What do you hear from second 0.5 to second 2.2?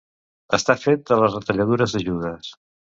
Estar fet de les retalladures de